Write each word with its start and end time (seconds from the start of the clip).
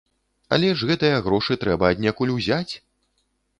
Але 0.55 0.69
ж 0.79 0.89
гэтыя 0.91 1.19
грошы 1.27 1.59
трэба 1.65 1.93
аднекуль 1.95 2.35
узяць! 2.39 2.73